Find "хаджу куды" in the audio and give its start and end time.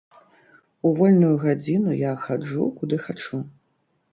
2.25-2.95